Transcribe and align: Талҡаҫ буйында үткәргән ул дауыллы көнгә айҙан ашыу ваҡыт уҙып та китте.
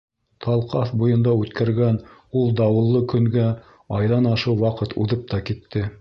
Талҡаҫ 0.43 0.93
буйында 1.01 1.33
үткәргән 1.41 1.99
ул 2.41 2.49
дауыллы 2.61 3.03
көнгә 3.15 3.45
айҙан 3.99 4.31
ашыу 4.35 4.59
ваҡыт 4.67 5.01
уҙып 5.05 5.33
та 5.35 5.45
китте. 5.51 5.89